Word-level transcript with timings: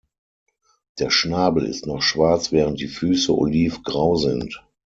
Der 0.97 1.11
Schnabel 1.11 1.65
ist 1.67 1.85
noch 1.85 2.01
schwarz, 2.01 2.51
während 2.51 2.79
die 2.79 2.87
Füße 2.87 3.37
olivgrau 3.37 4.15
sind. 4.15 4.65